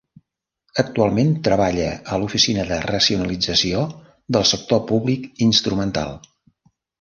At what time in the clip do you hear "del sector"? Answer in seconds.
4.37-4.83